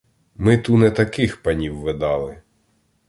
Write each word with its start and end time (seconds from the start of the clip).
Ми 0.35 0.57
ту 0.57 0.77
не 0.77 0.91
таких 0.91 1.41
панів 1.43 1.77
видали! 1.79 2.41